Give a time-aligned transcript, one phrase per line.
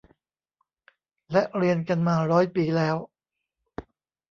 [1.31, 2.95] และเรียนกันมาร้อยปีแล้ว